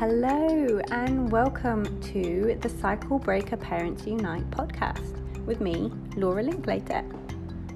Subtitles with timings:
[0.00, 7.04] Hello, and welcome to the Cycle Breaker Parents Unite podcast with me, Laura Linklater.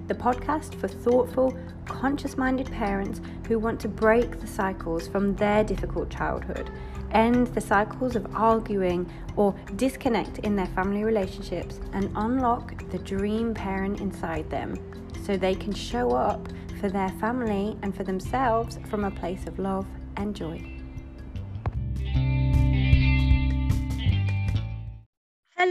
[0.07, 5.65] The podcast for thoughtful, conscious minded parents who want to break the cycles from their
[5.65, 6.71] difficult childhood,
[7.11, 9.07] end the cycles of arguing
[9.37, 14.79] or disconnect in their family relationships, and unlock the dream parent inside them
[15.27, 16.49] so they can show up
[16.81, 19.87] for their family and for themselves from a place of love
[20.17, 20.74] and joy.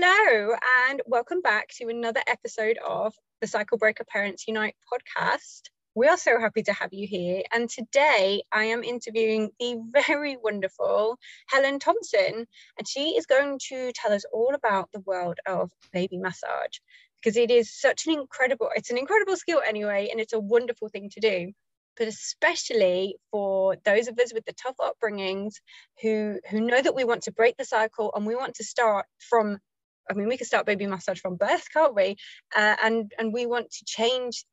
[0.06, 0.54] Hello,
[0.90, 5.62] and welcome back to another episode of the Cycle Breaker Parents Unite podcast.
[5.96, 7.44] We are so happy to have you here.
[7.54, 11.18] And today I am interviewing the very wonderful
[11.48, 12.46] Helen Thompson.
[12.78, 16.80] And she is going to tell us all about the world of baby massage
[17.22, 20.90] because it is such an incredible, it's an incredible skill anyway, and it's a wonderful
[20.90, 21.54] thing to do.
[21.96, 25.54] But especially for those of us with the tough upbringings
[26.02, 29.06] who who know that we want to break the cycle and we want to start
[29.30, 29.60] from
[30.10, 32.18] I mean, we can start baby massage from birth, can't we?
[32.56, 34.46] Uh, and and we want to change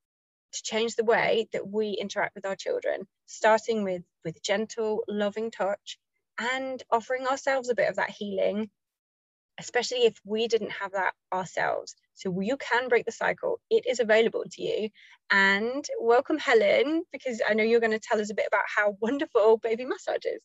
[0.53, 5.51] to change the way that we interact with our children, starting with with gentle, loving
[5.51, 5.98] touch,
[6.39, 8.70] and offering ourselves a bit of that healing,
[9.59, 11.95] especially if we didn't have that ourselves.
[12.14, 13.61] So you can break the cycle.
[13.70, 14.89] It is available to you.
[15.31, 18.97] And welcome, Helen, because I know you're going to tell us a bit about how
[19.01, 20.42] wonderful baby massage is.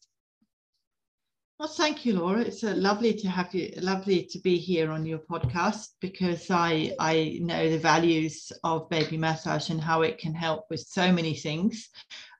[1.57, 2.41] Well, thank you, Laura.
[2.41, 6.93] It's uh, lovely to have you, lovely to be here on your podcast because I
[6.99, 11.33] I know the values of baby massage and how it can help with so many
[11.33, 11.87] things,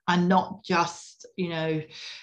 [0.06, 1.80] and not just you know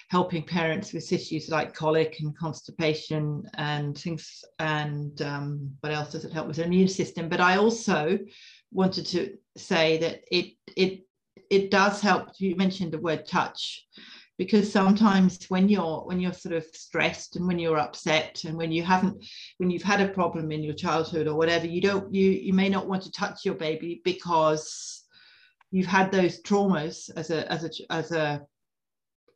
[0.08, 6.24] helping parents with issues like colic and constipation and things and um, what else does
[6.24, 7.28] it help with the immune system.
[7.28, 8.20] But I also
[8.70, 11.00] wanted to say that it it
[11.50, 12.28] it does help.
[12.38, 13.84] You mentioned the word touch
[14.36, 18.72] because sometimes when you're when you're sort of stressed and when you're upset and when
[18.72, 19.24] you haven't
[19.58, 22.68] when you've had a problem in your childhood or whatever you don't you you may
[22.68, 25.04] not want to touch your baby because
[25.70, 28.46] you've had those traumas as a as a as a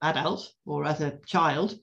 [0.03, 1.79] adult or as a child.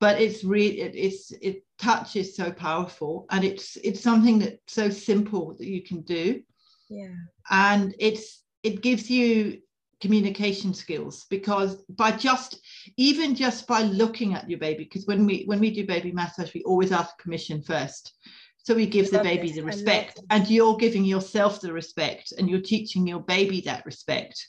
[0.00, 4.58] But it's really it, it's it touch is so powerful and it's it's something that's
[4.66, 6.42] so simple that you can do.
[6.90, 7.14] Yeah.
[7.50, 9.60] And it's it gives you
[10.04, 12.58] communication skills because by just
[12.98, 16.52] even just by looking at your baby because when we when we do baby massage
[16.52, 18.12] we always ask permission first.
[18.58, 22.60] So we give the baby the respect and you're giving yourself the respect and you're
[22.60, 24.46] teaching your baby that respect.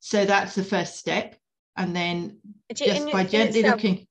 [0.00, 1.36] So that's the first step.
[1.76, 2.38] And then
[2.74, 4.06] just by gently itself, looking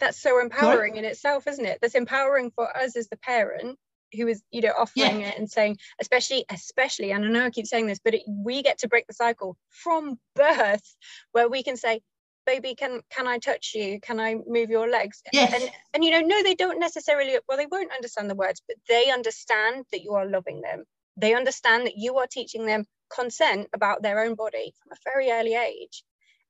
[0.00, 0.98] that's so empowering Sorry?
[0.98, 1.78] in itself isn't it?
[1.80, 3.78] That's empowering for us as the parent
[4.12, 5.28] who is you know offering yeah.
[5.28, 8.62] it and saying especially especially and i know i keep saying this but it, we
[8.62, 10.96] get to break the cycle from birth
[11.32, 12.00] where we can say
[12.46, 15.52] baby can can i touch you can i move your legs yes.
[15.52, 18.76] and and you know no they don't necessarily well they won't understand the words but
[18.88, 20.84] they understand that you are loving them
[21.16, 22.84] they understand that you are teaching them
[23.14, 26.04] consent about their own body from a very early age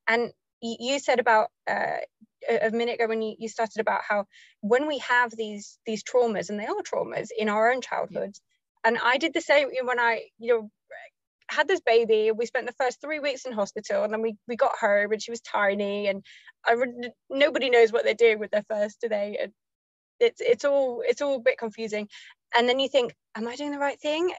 [0.06, 1.99] and you said about uh,
[2.48, 4.26] a minute ago when you, you started about how
[4.60, 8.40] when we have these these traumas and they are traumas in our own childhoods.
[8.84, 10.70] And i did the same when i you know
[11.48, 14.56] had this baby we spent the first three weeks in hospital and then we, we
[14.56, 16.24] got her and she was tiny and
[16.64, 16.74] I
[17.30, 19.52] nobody knows what they're doing with their first today and
[20.18, 22.08] it's it's all it's all a bit confusing.
[22.54, 24.32] And then you think am i doing the right thing?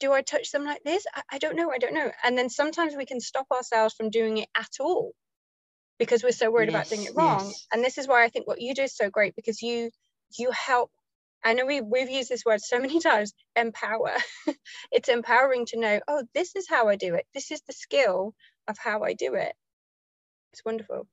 [0.00, 1.04] Do i touch them like this?
[1.14, 2.10] I, I don't know i don't know.
[2.24, 5.12] And then sometimes we can stop ourselves from doing it at all
[5.98, 7.46] because we're so worried yes, about doing it wrong.
[7.46, 7.66] yes.
[7.72, 9.90] and this is why i think what you do is so great because you
[10.38, 10.90] you help
[11.44, 14.12] i know we, we've used this word so many times empower.
[14.92, 17.26] It's empowering to know oh this is how i do it.
[17.34, 18.34] This is the skill
[18.68, 19.54] of how i do it.
[20.52, 21.06] It's wonderful.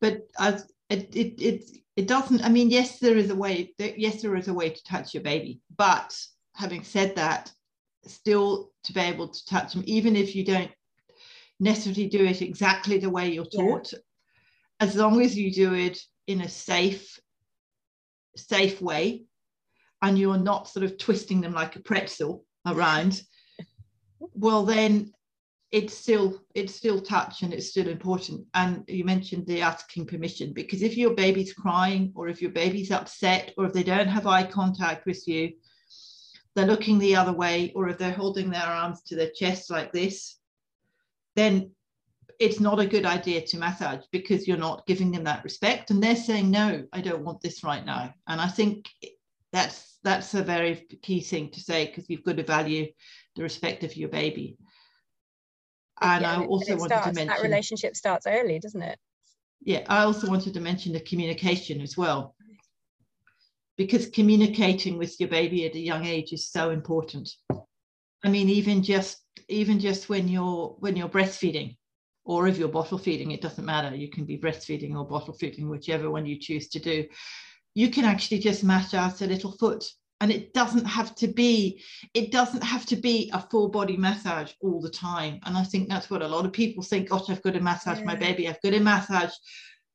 [0.00, 4.22] But as it, it it it doesn't i mean yes there is a way yes
[4.22, 6.16] there is a way to touch your baby but
[6.54, 7.52] having said that
[8.04, 10.70] still to be able to touch them even if you don't
[11.60, 13.98] necessarily do it exactly the way you're taught yeah.
[14.80, 17.18] as long as you do it in a safe
[18.36, 19.24] safe way
[20.02, 23.22] and you're not sort of twisting them like a pretzel around
[24.34, 25.10] well then
[25.72, 30.52] it's still it's still touch and it's still important and you mentioned the asking permission
[30.52, 34.26] because if your baby's crying or if your baby's upset or if they don't have
[34.26, 35.52] eye contact with you
[36.54, 39.92] they're looking the other way or if they're holding their arms to their chest like
[39.92, 40.35] this
[41.36, 41.70] then
[42.38, 46.02] it's not a good idea to massage because you're not giving them that respect and
[46.02, 48.86] they're saying no i don't want this right now and i think
[49.52, 52.86] that's that's a very key thing to say because you've got to value
[53.36, 54.56] the respect of your baby
[56.02, 58.98] and yeah, i also wanted starts, to mention that relationship starts early doesn't it
[59.66, 62.36] yeah, I also wanted to mention the communication as well.
[63.76, 67.28] Because communicating with your baby at a young age is so important.
[68.26, 71.76] I mean, even just even just when you're when you're breastfeeding,
[72.24, 73.94] or if you're bottle feeding, it doesn't matter.
[73.94, 77.06] You can be breastfeeding or bottle feeding, whichever one you choose to do.
[77.74, 79.84] You can actually just massage a little foot
[80.20, 81.80] and it doesn't have to be
[82.14, 85.90] it doesn't have to be a full body massage all the time and i think
[85.90, 88.04] that's what a lot of people think gosh i've got to massage yeah.
[88.04, 89.34] my baby i've got to massage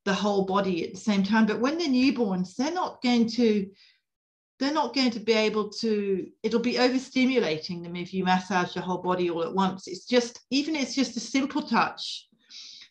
[0.05, 3.67] the whole body at the same time but when they're newborns they're not going to
[4.61, 8.81] they're not going to be able to it'll be overstimulating them if you massage the
[8.81, 12.27] whole body all at once it's just even it's just a simple touch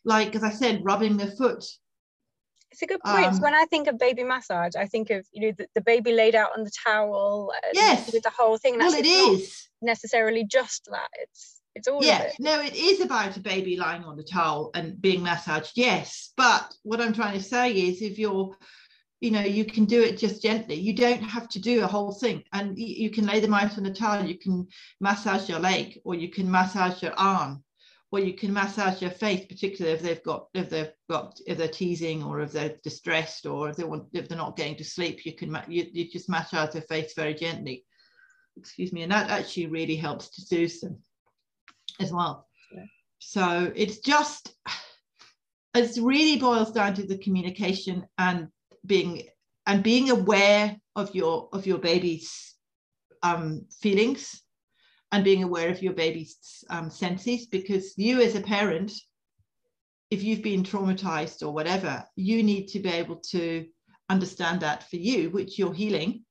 [0.05, 1.64] like as i said rubbing their foot
[2.72, 3.26] it's a good point.
[3.26, 6.12] Um, when I think of baby massage, I think of you know the, the baby
[6.12, 7.52] laid out on the towel.
[7.73, 8.78] Yes, with the whole thing.
[8.78, 11.08] well, it is necessarily just that.
[11.14, 11.99] It's it's all.
[12.00, 12.37] Yeah, it.
[12.38, 15.73] no, it is about a baby lying on the towel and being massaged.
[15.75, 18.56] Yes, but what I'm trying to say is, if you're
[19.20, 22.12] you know you can do it just gently you don't have to do a whole
[22.12, 24.67] thing and you can lay them out on the towel you can
[25.00, 27.62] massage your leg or you can massage your arm
[28.12, 31.69] or you can massage your face, particularly if they've got if they've got if they're
[31.69, 35.25] teasing or if they're distressed or if they want if they're not getting to sleep.
[35.25, 37.84] You can you, you just massage their face very gently.
[38.56, 40.99] Excuse me, and that actually really helps to soothe them
[42.00, 42.49] as well.
[42.75, 42.84] Yeah.
[43.20, 44.55] So it's just
[45.75, 48.49] it really boils down to the communication and
[48.86, 49.22] being
[49.66, 52.54] and being aware of your of your baby's
[53.22, 54.42] um, feelings
[55.12, 58.92] and being aware of your baby's um, senses because you as a parent
[60.10, 63.66] if you've been traumatized or whatever you need to be able to
[64.08, 66.24] understand that for you which you're healing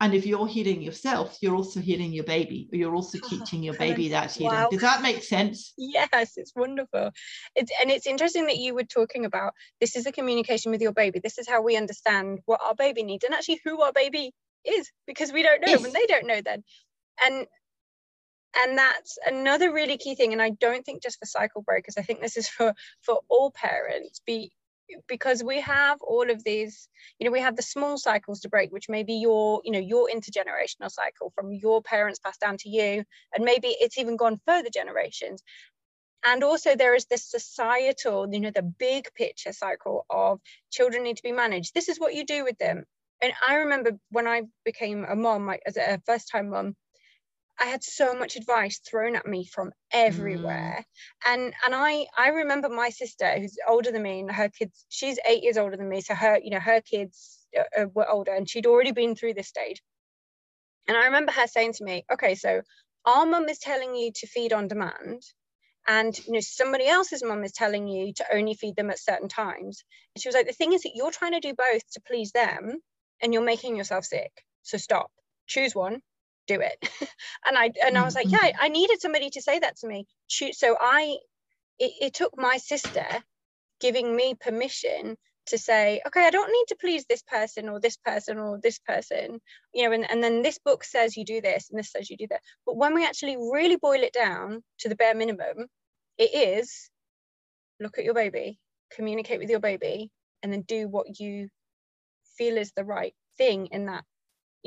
[0.00, 3.74] and if you're healing yourself you're also healing your baby or you're also teaching your
[3.74, 4.68] baby that healing wow.
[4.70, 5.72] does that make sense?
[5.76, 7.10] Yes it's wonderful.
[7.54, 10.92] It's and it's interesting that you were talking about this is a communication with your
[10.92, 11.20] baby.
[11.22, 14.32] This is how we understand what our baby needs and actually who our baby
[14.64, 15.84] is because we don't know yes.
[15.84, 16.64] and they don't know then.
[17.24, 17.46] And
[18.58, 20.32] and that's another really key thing.
[20.32, 22.72] And i don't think just for cycle breakers i think this is for
[23.02, 24.52] for all parents be
[25.08, 26.88] because we have all of these
[27.18, 29.78] you know we have the small cycles to break which may be your you know
[29.78, 33.04] your intergenerational cycle from your parents passed down to you
[33.34, 35.42] and maybe it's even gone further generations.
[36.24, 40.40] And also there is this societal you know the big picture cycle of
[40.70, 41.74] children need to be managed.
[41.74, 42.84] This is what you do with them.
[43.22, 46.76] And i remember when i became a mom like as a first time mom
[47.58, 50.84] I had so much advice thrown at me from everywhere.
[51.26, 51.32] Mm.
[51.32, 55.18] And and I I remember my sister who's older than me and her kids, she's
[55.26, 56.00] eight years older than me.
[56.02, 59.34] So her, you know, her kids uh, uh, were older and she'd already been through
[59.34, 59.82] this stage.
[60.86, 62.62] And I remember her saying to me, okay, so
[63.04, 65.22] our mum is telling you to feed on demand.
[65.88, 69.28] And you know, somebody else's mum is telling you to only feed them at certain
[69.28, 69.84] times.
[70.14, 72.32] And she was like, the thing is that you're trying to do both to please
[72.32, 72.78] them
[73.22, 74.32] and you're making yourself sick.
[74.62, 75.10] So stop.
[75.46, 76.02] Choose one
[76.46, 76.88] do it.
[77.46, 78.64] And i and i was like yeah mm-hmm.
[78.64, 80.06] i needed somebody to say that to me.
[80.28, 81.16] So i
[81.78, 83.06] it, it took my sister
[83.80, 85.16] giving me permission
[85.46, 88.78] to say okay i don't need to please this person or this person or this
[88.80, 89.40] person
[89.72, 92.16] you know and, and then this book says you do this and this says you
[92.16, 92.40] do that.
[92.64, 95.66] But when we actually really boil it down to the bare minimum
[96.18, 96.90] it is
[97.80, 98.58] look at your baby
[98.90, 100.10] communicate with your baby
[100.42, 101.48] and then do what you
[102.36, 104.04] feel is the right thing in that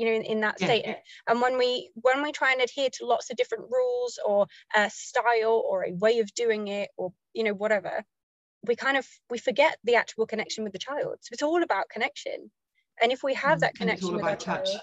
[0.00, 0.84] you know in, in that state.
[0.86, 0.94] yeah.
[1.28, 4.90] and when we when we try and adhere to lots of different rules or a
[4.90, 8.04] style or a way of doing it or you know whatever
[8.66, 11.16] we kind of we forget the actual connection with the child.
[11.20, 12.50] So it's all about connection.
[13.02, 14.66] And if we have mm, that connection with our touch.
[14.66, 14.80] child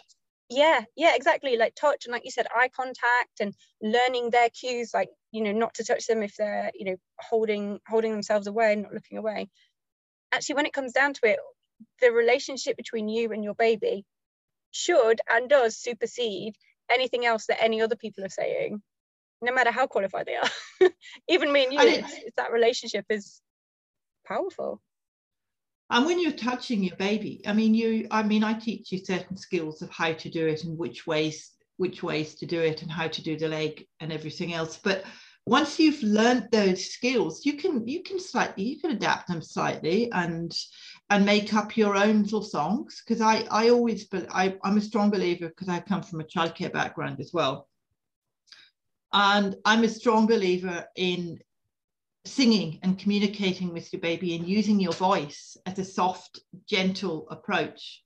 [0.49, 1.57] yeah yeah exactly.
[1.57, 5.51] Like touch and like you said eye contact and learning their cues like you know
[5.51, 9.17] not to touch them if they're you know holding holding themselves away and not looking
[9.17, 9.49] away.
[10.31, 11.39] Actually when it comes down to it
[12.01, 14.05] the relationship between you and your baby
[14.71, 16.55] should and does supersede
[16.89, 18.81] anything else that any other people are saying,
[19.41, 20.89] no matter how qualified they are.
[21.29, 23.41] Even me and you, it's, it's that relationship is
[24.25, 24.81] powerful.
[25.89, 29.37] And when you're touching your baby, I mean, you, I mean, I teach you certain
[29.37, 32.91] skills of how to do it and which ways, which ways to do it and
[32.91, 34.77] how to do the leg and everything else.
[34.83, 35.05] But
[35.45, 40.11] once you've learned those skills, you can you can slightly you can adapt them slightly
[40.11, 40.53] and
[41.09, 44.81] and make up your own little songs because I, I always but I, I'm a
[44.81, 47.67] strong believer because I come from a childcare background as well.
[49.13, 51.39] And I'm a strong believer in
[52.25, 58.03] singing and communicating with your baby and using your voice as a soft, gentle approach.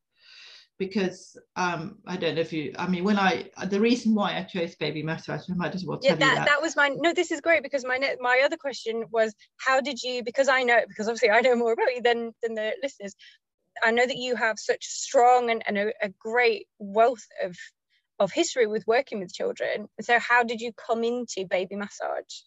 [0.82, 2.74] Because um, I don't know if you.
[2.76, 6.00] I mean, when I the reason why I chose baby massage, I might as well
[6.00, 6.46] tell yeah, that, you that.
[6.48, 7.14] that was my no.
[7.14, 10.80] This is great because my my other question was how did you because I know
[10.88, 13.14] because obviously I know more about you than than the listeners.
[13.84, 17.56] I know that you have such strong and, and a, a great wealth of
[18.18, 19.86] of history with working with children.
[20.02, 22.42] So how did you come into baby massage?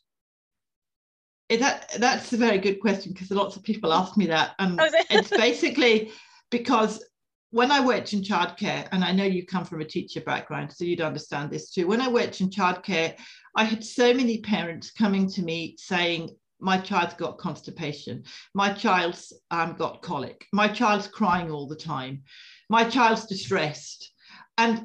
[1.50, 4.86] that that's a very good question because lots of people ask me that and Oh,
[4.86, 5.06] is it?
[5.08, 6.10] it's basically
[6.50, 7.04] because
[7.54, 10.84] when I worked in childcare, and I know you come from a teacher background, so
[10.84, 11.86] you'd understand this too.
[11.86, 13.14] When I worked in childcare,
[13.54, 19.32] I had so many parents coming to me saying, my child's got constipation, my child's
[19.52, 22.24] um, got colic, my child's crying all the time,
[22.70, 24.10] my child's distressed.
[24.58, 24.84] And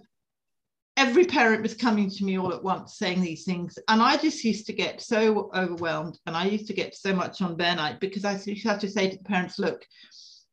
[0.96, 3.80] every parent was coming to me all at once saying these things.
[3.88, 7.42] And I just used to get so overwhelmed and I used to get so much
[7.42, 9.84] on burnout because I used to have to say to the parents, look,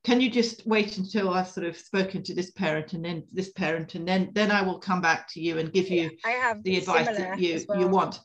[0.07, 3.51] can you just wait until I've sort of spoken to this parent and then this
[3.51, 6.79] parent and then then I will come back to you and give you have the
[6.79, 7.81] advice that you well.
[7.81, 8.21] you want.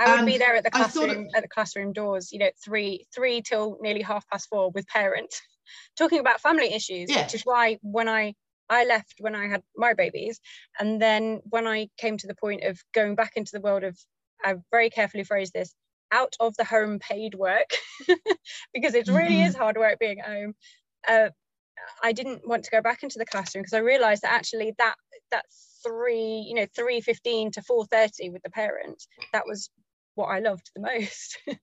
[0.00, 2.40] I would be there at the I thought it- classroom at the classroom doors, you
[2.40, 5.40] know, three three till nearly half past four with parents
[5.96, 7.22] talking about family issues, Yeah.
[7.22, 8.34] which is why when I
[8.68, 10.40] I left when I had my babies,
[10.80, 13.96] and then when I came to the point of going back into the world of,
[14.44, 15.72] I very carefully phrased this,
[16.10, 17.70] out of the home paid work,
[18.74, 19.48] because it really Mhm.
[19.48, 20.54] is hard work being at home.
[21.08, 21.30] Uh,
[22.02, 24.94] I didn't want to go back into the classroom because I realised that actually that
[25.30, 25.44] that
[25.82, 29.70] three, you know, three fifteen to four thirty with the parents, that was
[30.14, 31.38] what I loved the most.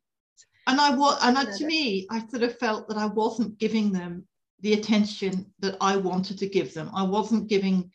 [0.67, 3.91] And I was and I, to me, I sort of felt that I wasn't giving
[3.91, 4.27] them
[4.59, 6.91] the attention that I wanted to give them.
[6.93, 7.91] I wasn't giving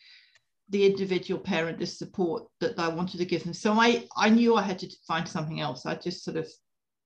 [0.68, 3.54] the individual parent the support that I wanted to give them.
[3.54, 5.86] So I, I knew I had to find something else.
[5.86, 6.48] I just sort of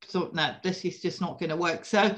[0.06, 1.84] thought, no, this is just not going to work.
[1.84, 2.16] So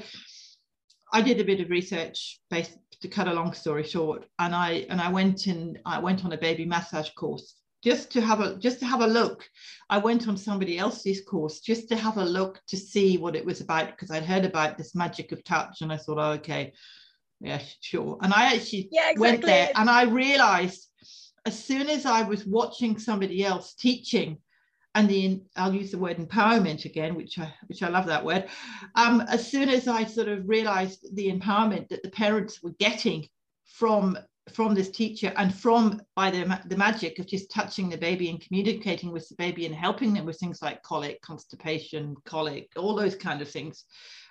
[1.13, 4.85] I did a bit of research based to cut a long story short, and I
[4.89, 8.55] and I went in, I went on a baby massage course just to have a
[8.55, 9.47] just to have a look.
[9.89, 13.45] I went on somebody else's course just to have a look to see what it
[13.45, 16.73] was about because I'd heard about this magic of touch and I thought, oh, okay,
[17.41, 18.17] yeah, sure.
[18.21, 20.89] And I actually yeah, went there and I realized
[21.45, 24.37] as soon as I was watching somebody else teaching,
[24.95, 28.47] and the I'll use the word empowerment again, which I which I love that word.
[28.95, 33.27] Um, as soon as I sort of realized the empowerment that the parents were getting
[33.65, 34.17] from
[34.51, 38.41] from this teacher and from by the, the magic of just touching the baby and
[38.41, 43.15] communicating with the baby and helping them with things like colic, constipation, colic, all those
[43.15, 43.85] kind of things,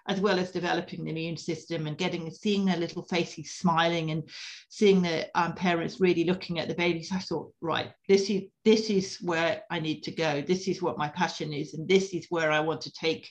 [0.09, 4.29] as well as developing the immune system and getting seeing their little faces smiling and
[4.69, 7.11] seeing the um, parents really looking at the babies.
[7.13, 10.43] I thought, right, this is this is where I need to go.
[10.43, 13.31] This is what my passion is, and this is where I want to take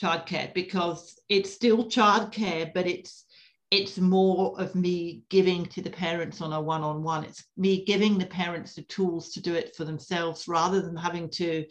[0.00, 3.24] childcare because it's still childcare, but it's
[3.70, 7.24] it's more of me giving to the parents on a one-on-one.
[7.24, 11.30] It's me giving the parents the tools to do it for themselves rather than having
[11.30, 11.64] to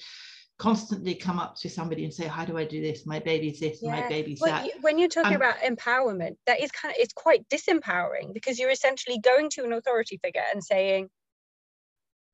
[0.61, 3.07] constantly come up to somebody and say, How do I do this?
[3.07, 4.65] My baby's this, my baby's Well, that.
[4.67, 8.59] you- when you're talking Um, about empowerment, that is kind of it's quite disempowering because
[8.59, 11.09] you're essentially going to an authority figure and saying,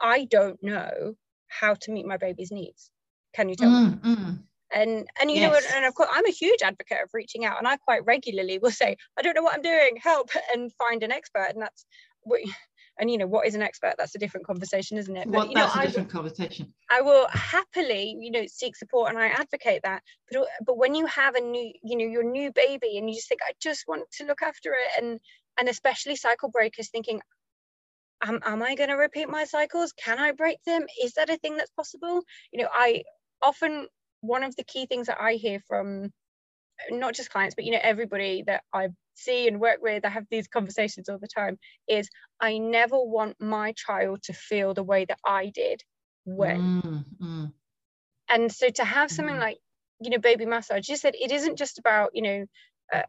[0.01, 1.15] "I don't know
[1.47, 2.91] how to meet my baby's needs.
[3.33, 4.43] Can you tell me?" Mm, mm.
[4.73, 7.59] And and you know, and, and of course, I'm a huge advocate of reaching out,
[7.59, 9.95] and I quite regularly will say, "I don't know what I'm doing.
[9.95, 11.85] Help!" and find an expert, and that's
[12.23, 12.41] what.
[12.99, 13.95] And you know what is an expert?
[13.97, 15.27] That's a different conversation, isn't it?
[15.27, 16.73] Well, you know, that's a I, different conversation.
[16.89, 20.01] I will happily, you know, seek support and I advocate that.
[20.31, 23.29] But but when you have a new, you know, your new baby and you just
[23.29, 25.19] think, I just want to look after it, and
[25.59, 27.21] and especially cycle breakers thinking,
[28.23, 29.93] am, am I going to repeat my cycles?
[29.93, 30.85] Can I break them?
[31.03, 32.21] Is that a thing that's possible?
[32.51, 33.03] You know, I
[33.41, 33.87] often
[34.21, 36.11] one of the key things that I hear from
[36.89, 40.27] not just clients, but you know, everybody that I see and work with, I have
[40.31, 42.09] these conversations all the time, is
[42.39, 45.83] I never want my child to feel the way that I did
[46.25, 46.73] when.
[46.83, 47.53] Mm, mm.
[48.29, 49.39] and so to have something Mhm.
[49.39, 49.59] like
[50.01, 52.45] you know baby massage you said it isn't just about you know
[52.93, 53.03] uh,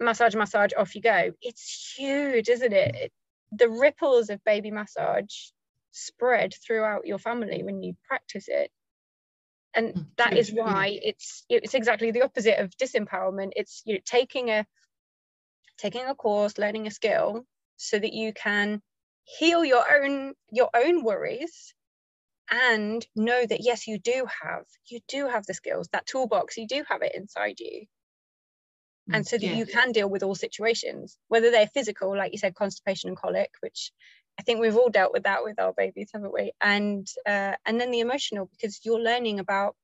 [0.00, 1.32] massage massage off you go.
[1.42, 2.94] It's huge isn't it?
[2.96, 3.12] It-
[3.52, 5.32] the ripples of baby massage
[5.92, 8.70] spread throughout your family when you practice it.
[9.74, 13.52] And Mm, that is why it's it's exactly the opposite of disempowerment.
[13.56, 14.66] It's you know taking a
[15.82, 17.44] taking a course learning a skill
[17.76, 18.80] so that you can
[19.24, 21.74] heal your own your own worries
[22.50, 26.66] and know that yes you do have you do have the skills that toolbox you
[26.68, 27.86] do have it inside you.
[29.12, 32.54] And so that you can deal with all situations whether they're physical like you said
[32.54, 33.92] constipation and colic which
[34.38, 36.52] i think we've all dealt with that with our babies haven't we?
[36.60, 39.74] And uh, and then the emotional because you're learning about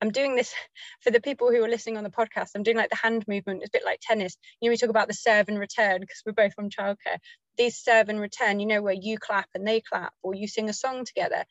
[0.00, 0.54] I'm doing this
[1.00, 2.50] for the people who are listening on the podcast.
[2.54, 3.62] I'm doing like the hand movement.
[3.62, 4.36] It's a bit like tennis.
[4.60, 7.18] You know, we talk about the serve and return because we're both from childcare.
[7.56, 10.68] These serve and return, you know, where you clap and they clap or you sing
[10.68, 11.44] a song together.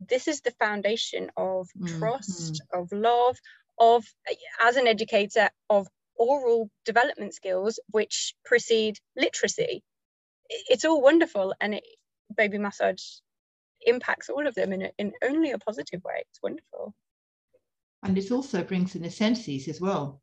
[0.00, 1.98] This is the foundation of mm-hmm.
[1.98, 3.38] trust, of love,
[3.78, 4.04] of,
[4.60, 9.82] as an educator, of oral development skills which precede literacy.
[10.48, 11.84] It's all wonderful and it,
[12.36, 13.02] baby massage
[13.86, 16.24] impacts all of them in, a, in only a positive way.
[16.30, 16.94] It's wonderful.
[18.04, 20.20] And it also brings in necessities as well.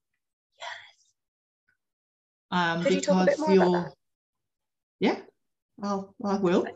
[0.59, 0.67] Yes.
[2.51, 3.93] Um, Could you talk a bit more about that?
[4.99, 5.17] Yeah,
[5.77, 6.67] well, I will.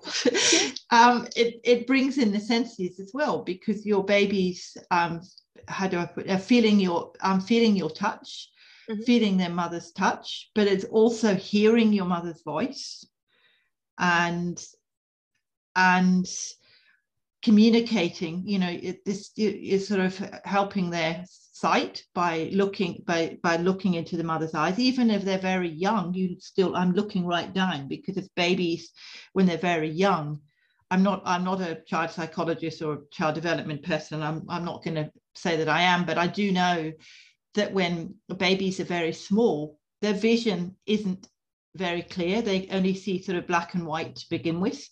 [0.90, 5.22] um, it, it brings in the senses as well because your babies, um,
[5.68, 8.50] how do I put, are feeling your, um, feeling your touch,
[8.90, 9.04] mm-hmm.
[9.04, 13.06] feeling their mother's touch, but it's also hearing your mother's voice,
[14.00, 14.62] and
[15.76, 16.28] and
[17.46, 23.56] communicating you know it, this is sort of helping their sight by looking by by
[23.58, 24.80] looking into the mother's eyes.
[24.80, 28.92] Even if they're very young you still i'm looking right down because as babies
[29.34, 30.40] when they're very young
[30.90, 34.24] i'm not i'm not a child psychologist or child development person.
[34.24, 36.92] I'm, I'm not going to say that i am but i do know
[37.54, 41.28] that when babies are very small their vision isn't
[41.76, 42.42] very clear.
[42.42, 44.88] They only see sort of black and white to begin with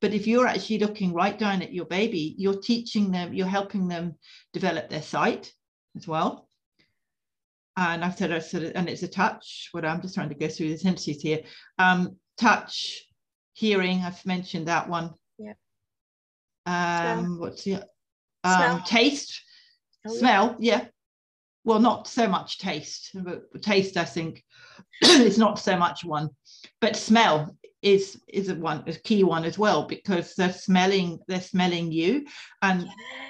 [0.00, 3.88] but if you're actually looking right down at your baby, you're teaching them, you're helping
[3.88, 4.14] them
[4.52, 5.52] develop their sight
[5.96, 6.48] as well.
[7.76, 9.68] And I've said, I said, and it's a touch.
[9.72, 11.40] What I'm just trying to go through the sentences here.
[11.78, 13.06] Um, touch,
[13.52, 14.00] hearing.
[14.00, 15.14] I've mentioned that one.
[15.38, 15.54] Yeah.
[16.66, 17.38] Um, smell.
[17.38, 17.82] what's the um,
[18.42, 18.82] smell.
[18.84, 19.42] taste,
[20.06, 20.56] oh, smell?
[20.58, 20.78] Yeah.
[20.78, 20.84] yeah.
[21.64, 23.96] Well, not so much taste, but taste.
[23.96, 24.42] I think
[25.00, 26.30] it's not so much one,
[26.80, 31.40] but smell is is a one a key one as well because they're smelling they're
[31.40, 32.26] smelling you
[32.62, 32.88] and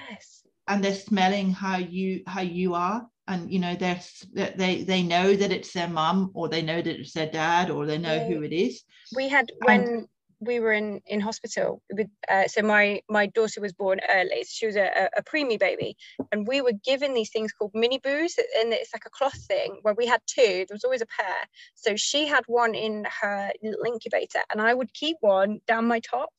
[0.09, 0.43] yes.
[0.67, 4.01] and they're smelling how you how you are and you know they're
[4.33, 7.85] they they know that it's their mum or they know that it's their dad or
[7.85, 8.27] they know yeah.
[8.27, 8.83] who it is
[9.15, 10.07] we had when and,
[10.39, 14.43] we were in in hospital with uh, so my my daughter was born early.
[14.47, 15.97] She was a, a preemie baby.
[16.31, 19.79] And we were given these things called mini boos and it's like a cloth thing.
[19.81, 20.65] Where we had two.
[20.67, 21.35] There was always a pair.
[21.75, 25.99] So she had one in her little incubator and i would keep one down my
[25.99, 26.29] top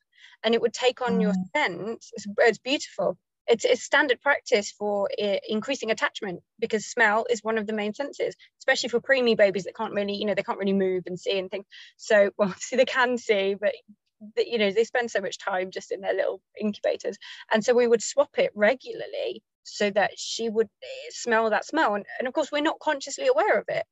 [0.42, 1.22] and it would take on mm.
[1.22, 2.05] your scent.
[2.12, 3.18] It's, it's beautiful
[3.51, 5.11] it's, it's standard practice for
[5.49, 9.75] increasing attachment because smell is one of the main senses, especially for preemie babies that
[9.77, 11.67] can't really, you know, they can't really move and see and things.
[11.97, 13.75] So, well, see, they can see, but
[14.37, 17.17] you know, they spend so much time just in their little incubators.
[17.53, 21.95] And so we would swap it regularly so that she would eh, smell that smell.
[21.95, 23.85] And, and of course, we're not consciously aware of it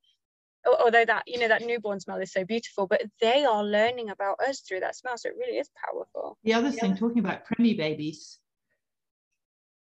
[0.81, 4.39] although that you know that newborn smell is so beautiful but they are learning about
[4.41, 7.77] us through that smell so it really is powerful the other thing talking about preemie
[7.77, 8.39] babies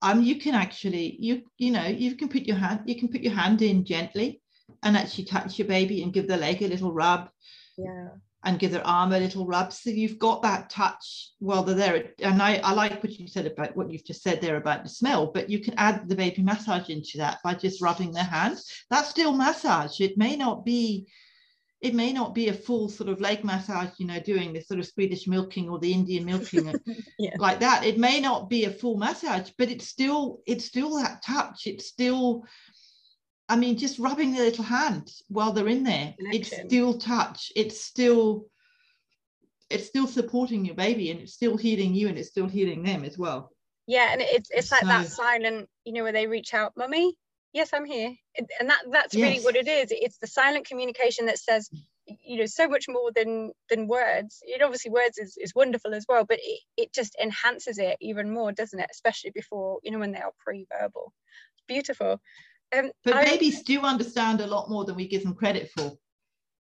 [0.01, 3.21] um, you can actually you you know you can put your hand you can put
[3.21, 4.41] your hand in gently
[4.83, 7.29] and actually touch your baby and give the leg a little rub.
[7.77, 8.09] Yeah.
[8.43, 9.73] And give their arm a little rub.
[9.73, 11.31] So you've got that touch.
[11.39, 12.11] While they're there.
[12.19, 14.89] And I, I like what you said about what you've just said there about the
[14.89, 18.59] smell but you can add the baby massage into that by just rubbing their hand.
[18.89, 19.99] That's still massage.
[19.99, 21.07] It may not be
[21.79, 24.79] it may not be a full sort of leg massage, you know, doing the sort
[24.79, 26.73] of Swedish milking or the Indian milking
[27.19, 27.35] yeah.
[27.37, 27.85] like that.
[27.85, 31.67] It may not be a full massage, but it's still it's still that touch.
[31.67, 32.45] It's still,
[33.47, 36.15] I mean, just rubbing the little hand while they're in there.
[36.17, 36.41] Connection.
[36.41, 37.51] It's still touch.
[37.55, 38.47] It's still
[39.69, 43.03] it's still supporting your baby and it's still healing you and it's still healing them
[43.03, 43.51] as well.
[43.85, 47.15] Yeah, and it's it's like so, that silent, you know, where they reach out, mummy,
[47.57, 48.15] yes i'm here.
[48.59, 49.23] And that that's yes.
[49.23, 49.87] really what it is.
[49.89, 51.69] It's the silent communication that says
[52.05, 54.39] you know so much more than than words.
[54.43, 58.31] It obviously words is, is wonderful as well but it, it just enhances it even
[58.31, 58.89] more doesn't it?
[58.91, 61.13] Especially before you know when they are pre-verbal.
[61.55, 62.21] It's beautiful.
[62.77, 65.93] Um, but I, babies do understand a lot more than we give them credit for.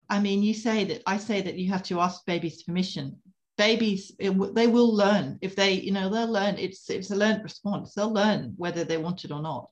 [0.08, 3.16] I mean you say that i say that you have to ask babies permission.
[3.56, 5.38] Babies it, they will learn.
[5.40, 6.56] If they you know they'll learn.
[6.66, 7.94] It's it's a learned response.
[7.94, 9.68] They'll learn whether they want it or not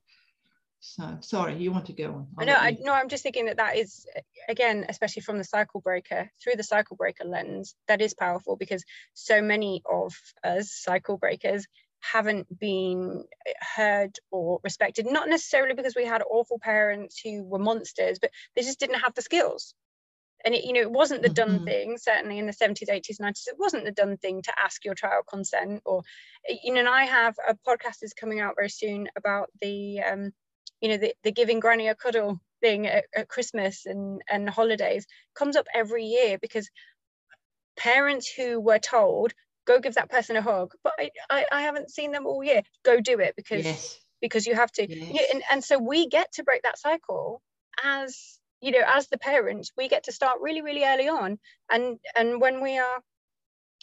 [0.85, 2.27] so sorry, you want to go on?
[2.39, 2.57] i know.
[2.57, 4.05] I no, I'm just thinking that that is
[4.49, 8.85] again, especially from the cycle breaker through the cycle breaker lens, that is powerful because
[9.15, 11.69] so many of us cycle breakers
[12.01, 13.25] haven't been
[13.77, 15.07] heard or respected.
[15.07, 19.15] Not necessarily because we had awful parents who were monsters, but they just didn't have
[19.15, 19.75] the skills.
[20.45, 21.65] And it, you know, it wasn't the done mm-hmm.
[21.65, 21.99] thing.
[21.99, 25.27] Certainly in the 70s, 80s, 90s, it wasn't the done thing to ask your child
[25.31, 25.83] consent.
[25.85, 26.03] Or,
[26.65, 30.33] you know, and I have a podcast is coming out very soon about the um,
[30.83, 35.07] you know the, the giving granny a cuddle thing at, at christmas and and holidays
[35.35, 36.69] comes up every year because
[37.79, 39.33] parents who were told
[39.65, 42.63] go give that person a hug but I, I, I haven't seen them all year
[42.85, 44.01] go do it because yes.
[44.21, 45.27] because you have to Yes.
[45.33, 47.41] and, and so we get to break that cycle
[47.83, 51.39] as you know as the parents we get to start really really early on
[51.71, 53.01] and and when we are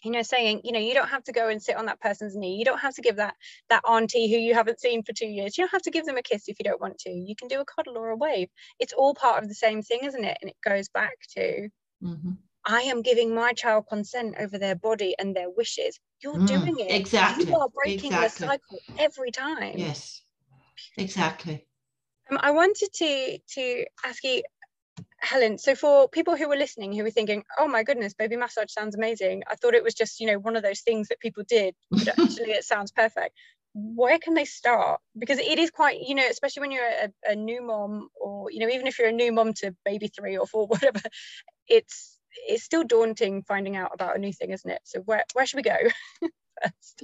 [0.03, 2.35] you know saying you know you don't have to go and sit on that person's
[2.35, 2.57] knee.
[2.57, 3.35] You don't have to give that
[3.69, 6.17] that auntie who you haven't seen for two years you don't have to give them
[6.17, 7.09] a kiss if you don't want to.
[7.11, 8.49] You can do a cuddle or a wave.
[8.79, 10.37] It's all part of the same thing isn't it?
[10.41, 11.69] And it goes back to
[12.01, 12.37] Mhm.
[12.65, 15.99] i am giving my child consent over their body and their wishes.
[16.21, 16.91] You're Mm, doing it.
[16.91, 18.23] exactly, you are breaking exactly.
[18.23, 19.77] the cycle every time.
[19.79, 20.21] Yes,
[20.97, 21.67] exactly.
[22.31, 24.43] um, I wanted to to ask you,
[25.21, 25.57] Helen.
[25.57, 28.95] So for people who were listening, who were thinking, "Oh my goodness, baby massage sounds
[28.95, 31.75] amazing," I thought it was just you know one of those things that people did,
[31.91, 33.35] but actually it sounds perfect.
[33.73, 34.99] Where can they start?
[35.17, 38.59] Because it is quite, you know, especially when you're a, a new mom, or you
[38.59, 41.01] know, even if you're a new mom to baby three or four, whatever,
[41.67, 44.81] it's it's still daunting finding out about a new thing, isn't it?
[44.83, 45.77] So where where should we go
[46.63, 47.03] first?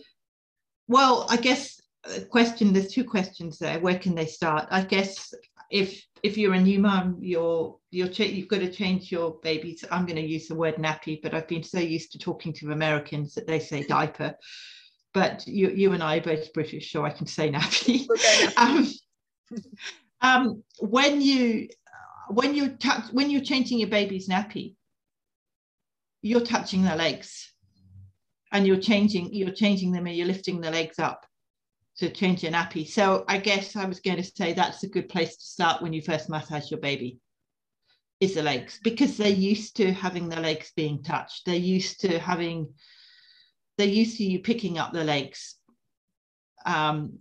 [0.87, 2.73] Well, I guess a question.
[2.73, 3.79] There's two questions there.
[3.79, 4.67] Where can they start?
[4.69, 5.33] I guess
[5.71, 9.83] if if you're a new mum, you're you're cha- you've got to change your baby's.
[9.91, 12.71] I'm going to use the word nappy, but I've been so used to talking to
[12.71, 14.33] Americans that they say diaper.
[15.13, 18.07] But you you and I are both British, so I can say nappy.
[18.09, 18.91] We'll um,
[20.21, 21.69] um, when you
[22.29, 24.75] when you touch when you're changing your baby's nappy,
[26.23, 27.53] you're touching their legs,
[28.51, 31.23] and you're changing you're changing them and you're lifting the legs up
[31.97, 32.87] to change your nappy.
[32.87, 35.93] So I guess I was going to say that's a good place to start when
[35.93, 37.19] you first massage your baby
[38.19, 41.45] is the legs because they're used to having the legs being touched.
[41.45, 42.73] They're used to having
[43.77, 45.55] they're used to you picking up the legs
[46.65, 47.13] um,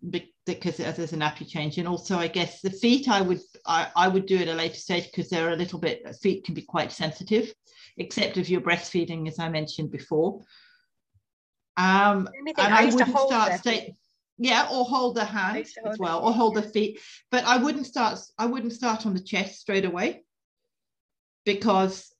[0.46, 1.78] because there's a nappy change.
[1.78, 4.76] And also, I guess the feet, I would I, I would do at a later
[4.76, 7.52] stage because they're a little bit feet can be quite sensitive,
[7.96, 10.42] except if you're breastfeeding, as I mentioned before.
[11.76, 13.94] Um, Anything and I I wouldn't start state.
[14.38, 17.00] Yeah or hold the hand as well or hold the feet.
[17.30, 20.24] But i wouldn't start i wouldn't start on the chest straight away
[21.44, 22.12] because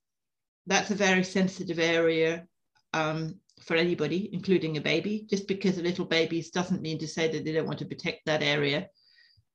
[0.66, 2.46] that's a very sensitive area
[2.92, 5.26] um, for anybody including a baby.
[5.28, 8.26] Just because a little babies doesn't mean to say that they don't want to protect
[8.26, 8.88] that area.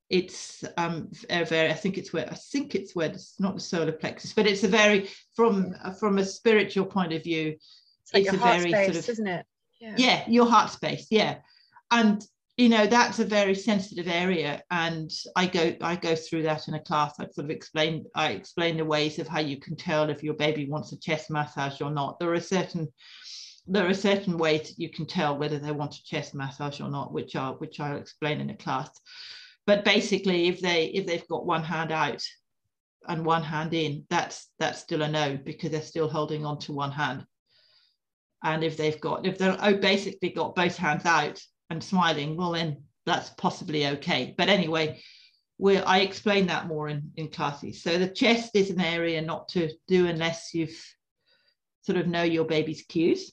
[0.10, 3.62] It's um a very i think it's where i think it's where it's not the
[3.62, 7.56] solar plexus but it's a very from from a spiritual point of view
[8.02, 9.45] It's like it's a very space, sort of isn't it?
[9.80, 9.93] Yeah.
[9.98, 11.36] yeah your heart space yeah.
[11.91, 12.24] And
[12.60, 16.74] you know that's a very sensitive area and i go i go through that in
[16.74, 17.13] a class.
[17.17, 20.34] I sort of explain i explain the ways of how you can tell if your
[20.34, 22.19] baby wants a chest massage or not.
[22.19, 22.89] There are certain
[23.65, 26.89] there are certain ways that you can tell whether they want a chest massage or
[26.89, 28.89] not which are which i'll explain in a class.
[29.65, 32.22] But basically if they if they've got one hand out
[33.08, 36.74] and one hand in that's that's still a no because they're still holding on to
[36.74, 37.24] one hand.
[38.43, 42.51] And if they've got if they're oh, basically got both hands out and smiling well
[42.51, 44.99] then that's possibly okay but anyway
[45.58, 49.47] where i explain that more in in classes so the chest is an area not
[49.49, 50.95] to do unless you've
[51.82, 53.32] sort of know your baby's cues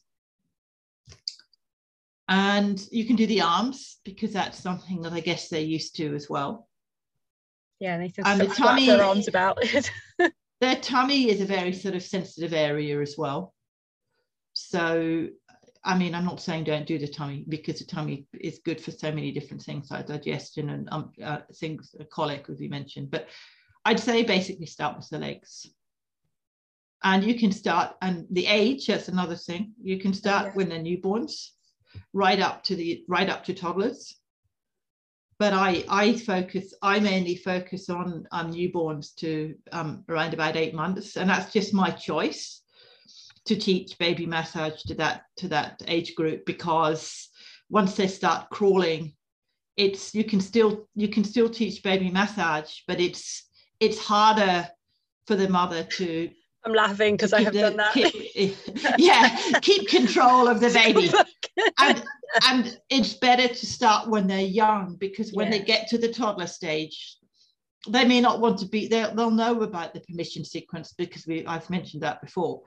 [2.28, 6.14] and you can do the arms because that's something that i guess they're used to
[6.14, 6.68] as well
[7.78, 9.90] Yeah, they can And the sort of flap tummy- their arms about it.
[10.60, 13.52] their tummy is a very sort of sensitive area as well.
[14.54, 15.28] So,
[15.86, 18.90] I mean, I'm not saying don't do the tummy because the tummy is good for
[18.90, 23.12] so many different things like digestion and um, uh, things, uh, colic, as we mentioned.
[23.12, 23.28] But
[23.84, 25.64] I'd say basically start with the legs.
[27.04, 29.74] And you can start, and the age, that's another thing.
[29.80, 30.52] You can start Yeah.
[30.54, 31.50] when they're newborns,
[32.12, 34.16] right up to the right up to toddlers.
[35.38, 40.74] But I I focus, I mainly focus on on newborns to um, around about eight
[40.74, 42.62] months, and that's just my choice
[43.46, 47.28] to teach baby massage to that to that age group because
[47.68, 49.14] once they start crawling,
[49.76, 53.48] it's you can still you can still teach baby massage, but it's
[53.80, 54.68] it's harder
[55.26, 56.30] for the mother to
[56.64, 57.92] I'm laughing because I have the- done that.
[57.94, 58.54] keep-
[58.98, 61.10] yeah, keep control of the baby.
[61.80, 62.04] And,
[62.48, 66.48] and it's better to start when they're young because when they get to the toddler
[66.48, 67.16] stage,
[67.88, 71.46] they may not want to be they'll, they'll know about the permission sequence because we
[71.46, 72.62] I've mentioned that before.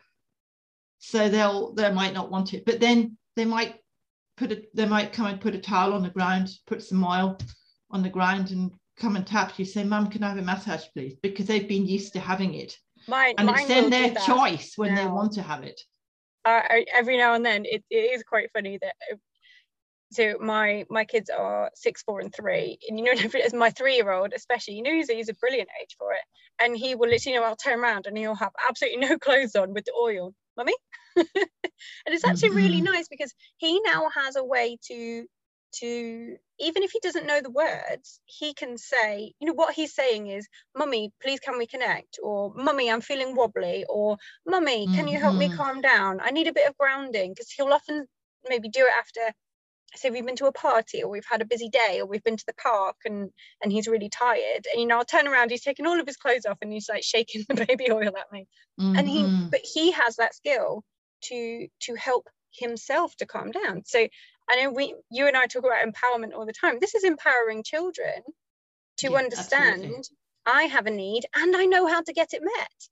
[1.00, 3.76] So they'll they might not want it, but then they might
[4.38, 7.38] put a they might come and put a towel on the ground, put some oil
[7.92, 10.84] on the ground and come and tap you, say, Mum, can I have a massage,
[10.94, 11.16] please?
[11.24, 12.78] Because they've been used to having it.
[13.08, 15.80] Mine, And mine it's then their choice when they want to have it.
[16.46, 16.62] uh,
[16.94, 18.96] every now and then it, it is quite funny that
[20.12, 23.96] so my my kids are six four and three and you know as my three
[23.96, 26.22] year old especially you know he's, a- he's a brilliant age for it
[26.62, 29.56] and he will literally you know I'll turn around and he'll have absolutely no clothes
[29.56, 30.74] on with the oil mummy
[31.16, 31.26] and
[32.08, 32.84] it's actually really Mhm.
[32.84, 35.26] nice because he now has a way to
[35.72, 39.94] to even if he doesn't know the words, he can say, you know, what he's
[39.94, 42.20] saying is, Mummy, please can we connect?
[42.24, 43.86] Or Mummy, I'm feeling wobbly.
[43.88, 45.56] Or Mummy, can you help me Mhm.
[45.56, 46.20] calm down?
[46.22, 47.32] I need a bit of grounding.
[47.34, 48.08] Because he'll often
[48.48, 49.34] maybe do it after,
[49.98, 52.38] say, we've been to a party or we've had a busy day or we've been
[52.38, 53.32] to the park and
[53.64, 54.68] and he's really tired.
[54.72, 56.90] And you know, I'll turn around, he's taken all of his clothes off and he's
[56.90, 58.48] like shaking the baby oil at me
[58.96, 59.52] and he Mhm.
[59.52, 60.84] but he has that skill
[61.22, 64.08] to to help himself to calm down so
[64.50, 67.62] i know we you and i talk about empowerment all the time this is empowering
[67.64, 68.24] children
[68.98, 69.96] to Yeah, understand absolutely.
[70.46, 72.90] i have a need and i know how to get it met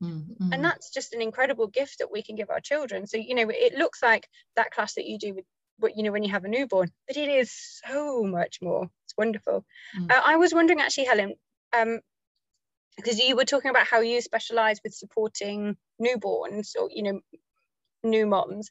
[0.00, 0.36] Mhm.
[0.52, 3.48] and that's just an incredible gift that we can give our children so you know
[3.50, 5.44] it looks like that class that you do with
[5.94, 7.52] you know when you have a newborn but it is
[7.84, 8.88] so much more.
[9.04, 9.64] It's wonderful.
[9.98, 10.10] Mm.
[10.10, 11.34] uh, i was wondering actually helen
[11.76, 12.00] um
[12.96, 17.20] because you were talking about how you specialize with supporting newborns or you know
[18.02, 18.70] new moms.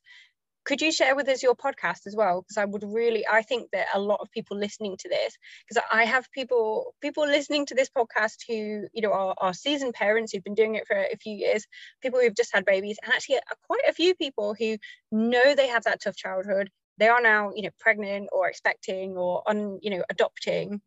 [0.66, 2.42] Could you share with us your podcast as well?
[2.42, 5.84] Because i would really i think that a lot of people listening to this because
[5.92, 10.32] i have people people listening to this podcast who you know are, are seasoned parents
[10.32, 11.66] who've been doing it for a few years
[12.02, 14.78] people who've just had babies and actually uh, quite a few people who
[15.12, 16.70] know they have that tough childhood
[17.00, 20.82] they are now you know pregnant or expecting or on you know adopting.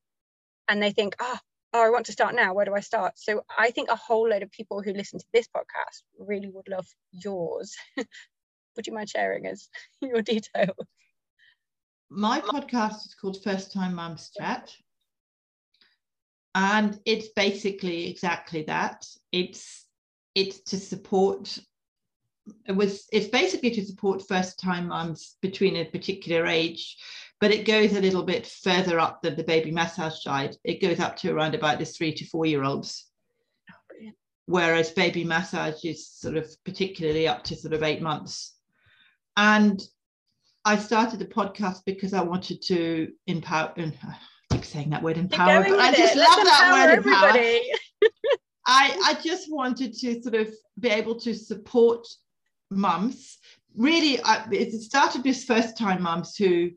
[0.68, 1.38] And they think oh
[1.72, 2.54] oh i want to start now.
[2.54, 3.18] Where do i start?
[3.18, 6.68] So i think a whole load of people who listen to this podcast really would
[6.68, 7.74] love yours.
[8.76, 9.68] Would you mind sharing us
[10.00, 10.86] your details?
[12.08, 14.74] My podcast is called First Time Mums Chat.
[16.54, 19.06] And it's basically exactly that.
[19.30, 19.86] It's
[20.34, 21.58] it's to support
[22.66, 26.96] it was it's basically to support first time moms between a particular age,
[27.40, 30.56] but it goes a little bit further up than the baby massage side.
[30.64, 33.06] It goes up to around about the three to four year olds.
[33.70, 34.10] oh,
[34.46, 38.56] whereas baby massage is sort of particularly up to sort of eight months.
[39.36, 39.80] And
[40.64, 43.72] I started the podcast because I wanted to empower.
[43.76, 44.16] And I
[44.50, 46.18] keep saying that word empower, but I just it.
[46.18, 48.10] love Let's that word empower.
[48.66, 52.06] I, I just wanted to sort of be able to support
[52.76, 53.38] mums.
[53.76, 56.70] Really, I, it started with first time mums who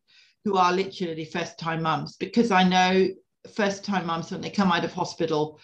[0.46, 3.08] who are literally first time mums because I know
[3.56, 5.60] first time mums when they come out of hospital,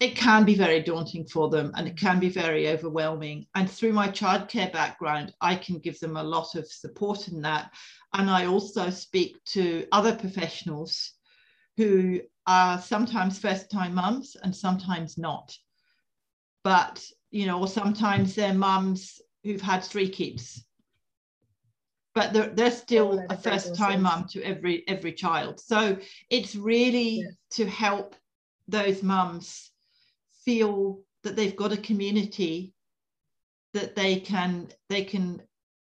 [0.00, 3.46] it can be very daunting for them and it can be very overwhelming.
[3.54, 7.72] And through my childcare background, I can give them a lot of support in that.
[8.14, 11.12] And I also speak to other professionals
[11.76, 15.56] who are sometimes first time mums and sometimes not.
[16.62, 20.64] But, you know, or sometimes they're mums who've had three kids.
[22.14, 25.60] But they're, they're still a first time mum to every every child.
[25.60, 25.98] So
[26.30, 27.36] it's really Yes.
[27.52, 28.16] to help
[28.66, 29.70] those mums
[30.44, 32.72] feel that they've got a community
[33.74, 35.42] that they can they can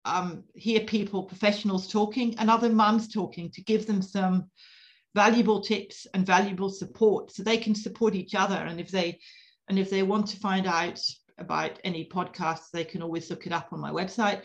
[0.06, 4.50] um, hear people professionals talking and other mums talking to give them some
[5.16, 9.20] valuable tips and valuable support so they can support each other and if they
[9.68, 11.00] and if they want to find out
[11.42, 14.42] about any podcasts they can always look it up on my website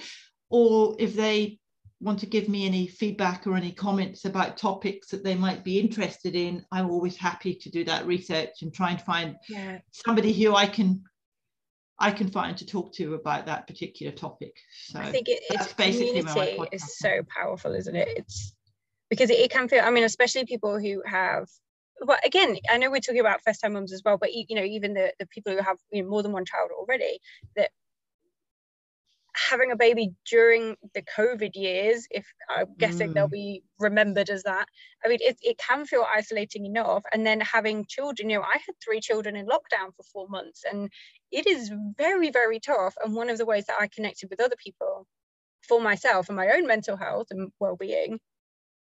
[0.51, 1.59] or if they
[2.01, 5.79] want to give me any feedback or any comments about topics that they might be
[5.79, 10.33] interested in i'm always happy to do that research and try and find yeah somebody
[10.33, 11.03] who i can
[11.99, 14.55] i can find to talk to about that particular topic
[14.87, 18.09] so I think it, it's basically my community is so powerful, isn't it?
[18.17, 18.55] It's
[19.11, 19.83] because it, it can feel.
[19.83, 21.49] I mean, especially people who have.
[22.01, 24.65] Well, again, I know we're talking about first time moms as well, but you know,
[24.65, 27.21] even the the people who have you know, more than one child already,
[27.57, 27.71] that
[29.51, 33.29] having a baby during the COVID years, if I'm guessing they'll Mm.
[33.29, 34.69] be remembered as that.
[35.05, 37.03] I mean, it, it can feel isolating enough.
[37.13, 40.63] And then having children, you know, I had three children in lockdown for four months,
[40.71, 40.91] and
[41.33, 42.95] it is very, very tough.
[43.05, 45.07] And one of the ways that I connected with other people
[45.63, 48.21] for myself and my own mental health and well-being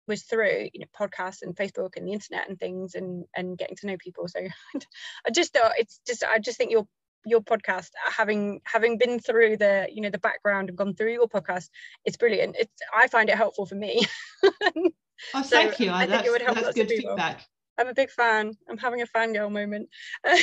[0.07, 3.75] was through you know podcasts and Facebook and the internet and things and and getting
[3.77, 4.27] to know people.
[4.27, 4.39] So
[5.25, 6.87] I just thought it's just I just think your
[7.25, 11.27] your podcast having having been through the you know the background and gone through your
[11.27, 11.69] podcast
[12.05, 14.05] it's brilliant it's i find it helpful for me
[14.43, 14.91] oh
[15.33, 17.11] so thank you I think it would help that's lots of good people.
[17.11, 17.41] feedback
[17.79, 19.89] i'm a big fan i'm having a fangirl moment
[20.25, 20.35] so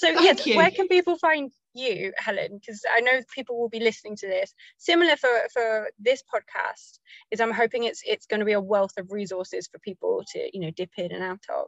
[0.00, 0.56] Thank yes you.
[0.56, 4.54] where can people find you helen because i know people will be listening to this
[4.78, 6.98] similar for for this podcast
[7.30, 10.48] is i'm hoping it's it's going to be a wealth of resources for people to
[10.52, 11.66] you know dip in and out of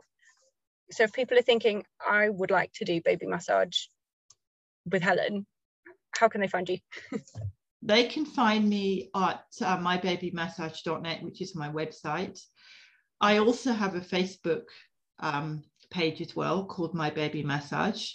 [0.91, 3.87] so if people are thinking i would like to do baby massage
[4.91, 5.47] with helen
[6.13, 6.79] how can they find you
[7.83, 12.41] they can find me at uh, mybabymassage.net, which is my website.
[13.21, 14.65] I also have a Facebook
[15.19, 18.13] um, page as well called My Baby Massage.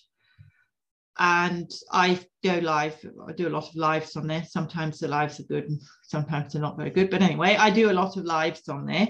[1.17, 2.97] And I go live.
[3.27, 4.43] I do a lot of lives on there.
[4.43, 7.09] Sometimes the lives are good and sometimes they're not very good.
[7.09, 9.07] But anyway, I do a lot of lives on there.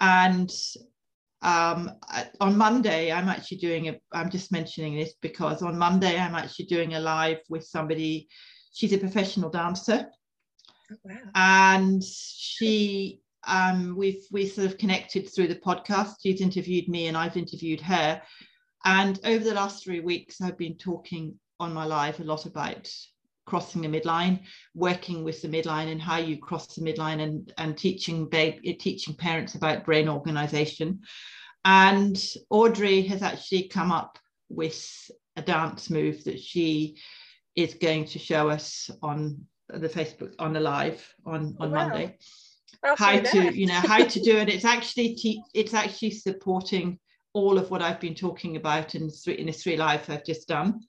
[0.00, 0.50] And
[1.42, 1.90] um,
[2.40, 6.66] on Monday, I'm actually doing a, I'm just mentioning this because on Monday, I'm actually
[6.66, 8.28] doing a live with somebody.
[8.72, 10.08] She's a professional dancer.
[10.90, 11.16] Oh, wow.
[11.36, 16.14] And she, um, we've, we sort of connected through the podcast.
[16.20, 18.20] She's interviewed me and I've interviewed her
[18.84, 22.90] and over the last three weeks, I've been talking on my live a lot about
[23.46, 24.40] crossing the midline,
[24.74, 29.14] working with the midline and how you cross the midline and, and teaching babe, teaching
[29.14, 31.00] parents about brain organization.
[31.64, 34.18] And Audrey has actually come up
[34.48, 36.98] with a dance move that she
[37.56, 41.88] is going to show us on the Facebook on the live on, on wow.
[41.88, 42.16] Monday.
[42.84, 44.48] I'll how to, you know, how to do it.
[44.48, 46.98] It's actually te- it's actually supporting
[47.34, 50.48] all of what I've been talking about in, three, in the three lives I've just
[50.48, 50.80] done.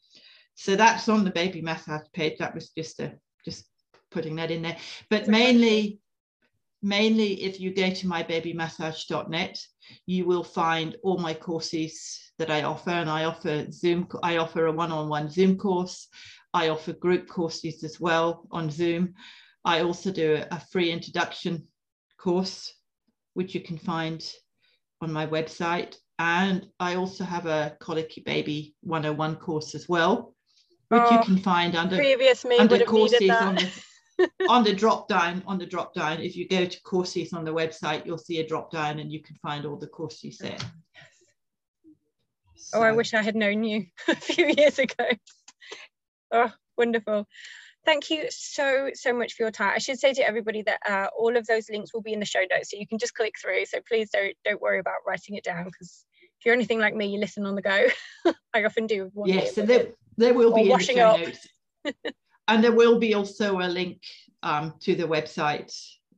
[0.55, 2.37] So that's on the baby massage page.
[2.39, 3.13] That was just a
[3.45, 3.65] just
[4.11, 4.77] putting that in there.
[5.09, 5.99] But mainly,
[6.81, 9.59] mainly if you go to mybabymassage.net,
[10.05, 12.91] you will find all my courses that I offer.
[12.91, 16.07] And I offer Zoom, I offer a one-on-one Zoom course.
[16.53, 19.15] I offer group courses as well on Zoom.
[19.65, 21.67] I also do a free introduction
[22.17, 22.73] course,
[23.33, 24.23] which you can find
[25.01, 25.95] on my website.
[26.19, 30.35] And I also have a Colicky Baby 101 course as well,
[30.89, 35.07] which oh, you can find under, previous me under courses on the, on the drop
[35.07, 35.43] down.
[35.47, 38.47] On the drop down, if you go to courses on the website, you'll see a
[38.47, 40.57] drop down and you can find all the courses there.
[42.55, 42.79] So.
[42.79, 45.05] Oh, I wish I had known you a few years ago.
[46.31, 47.27] Oh, wonderful.
[47.85, 49.73] Thank you so, so much for your time.
[49.75, 52.25] I should say to everybody that uh, all of those links will be in the
[52.25, 53.65] show notes, so you can just click through.
[53.65, 56.05] So please don't don't worry about writing it down because
[56.39, 57.87] if you're anything like me, you listen on the go.
[58.53, 59.09] I often do.
[59.13, 61.47] One yes, so there, there will be in the show notes.
[62.47, 64.01] and there will be also a link
[64.43, 65.73] um, to the website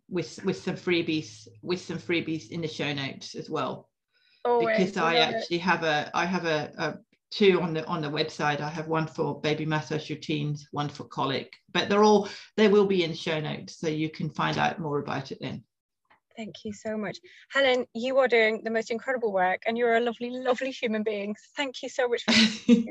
[0.07, 3.89] with with some freebies with some freebies in the show notes as well.
[4.43, 5.63] because I actually it.
[5.63, 6.93] have a I have a, a
[7.31, 8.61] two on the on the website.
[8.61, 12.85] I have one for baby massage routines, one for colic, but they're all they will
[12.85, 15.63] be in show notes, so you can find out more about it then.
[16.35, 17.17] Thank you so much.
[17.49, 21.33] Helen, you are doing the most incredible work and you're a lovely, lovely human being.
[21.55, 22.33] Thank you so much for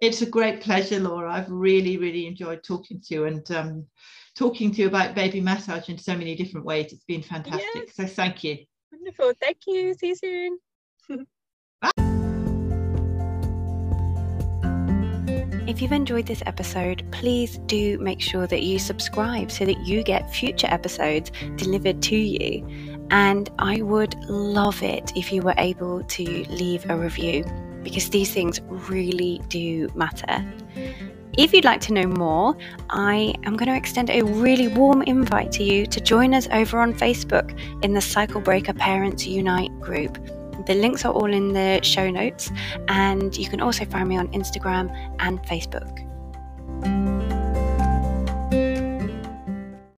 [0.00, 1.30] It's a great pleasure, Laura.
[1.30, 3.86] I've really, really enjoyed talking to you and um,
[4.34, 6.92] talking to you about baby massage in so many different ways.
[6.92, 7.68] It's been fantastic.
[7.74, 7.96] Yes.
[7.96, 8.58] So thank you.
[8.92, 9.32] Wonderful.
[9.38, 9.92] Thank you.
[9.94, 10.58] See you
[11.08, 11.26] soon.
[15.70, 20.02] If you've enjoyed this episode, please do make sure that you subscribe so that you
[20.02, 22.66] get future episodes delivered to you.
[23.12, 27.44] And I would love it if you were able to leave a review
[27.84, 30.44] because these things really do matter.
[31.38, 32.56] If you'd like to know more,
[32.90, 36.80] I am going to extend a really warm invite to you to join us over
[36.80, 40.18] on Facebook in the Cycle Breaker Parents Unite group.
[40.66, 42.50] The links are all in the show notes,
[42.88, 46.06] and you can also find me on Instagram and Facebook.